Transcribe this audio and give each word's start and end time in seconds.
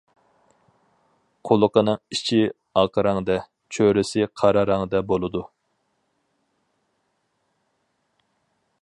قۇلىقىنىڭ 1.49 1.99
ئىچى 2.15 2.39
ئاق 2.81 2.97
رەڭدە، 3.09 3.37
چۆرىسى 3.77 4.27
قارا 4.43 4.65
رەڭدە 4.71 5.03
بولىدۇ. 5.13 5.47